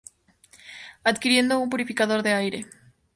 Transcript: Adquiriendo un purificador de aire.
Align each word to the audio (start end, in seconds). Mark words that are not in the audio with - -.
Adquiriendo 1.11 1.59
un 1.63 1.69
purificador 1.73 2.19
de 2.23 2.31
aire. 2.41 2.59